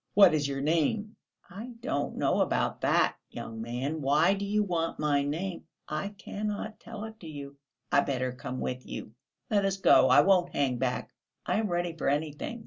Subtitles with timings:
[0.15, 1.15] What is your name?"
[1.47, 5.65] "I don't know about that, young man; why do you want my name?...
[5.87, 7.57] I cannot tell it you....
[7.91, 9.13] I better come with you.
[9.51, 11.13] Let us go; I won't hang back;
[11.45, 12.59] I am ready for anything....